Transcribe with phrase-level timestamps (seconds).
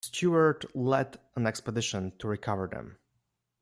[0.03, 2.97] Stuart led an expedition to recover them.